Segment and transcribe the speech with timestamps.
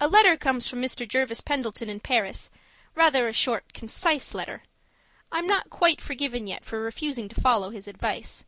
[0.00, 1.06] A letter comes from Mr.
[1.06, 2.50] Jervis Pendleton in Paris,
[2.96, 4.64] rather a short concise letter;
[5.30, 8.44] I'm not quite forgiven yet for refusing to follow his advice.